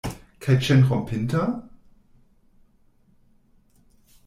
[0.45, 1.43] Kaj ĉenrompinta?